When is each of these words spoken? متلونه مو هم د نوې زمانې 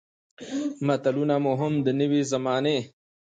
متلونه 0.87 1.35
مو 1.43 1.53
هم 1.61 1.73
د 1.85 1.87
نوې 1.99 2.21
زمانې 2.31 2.77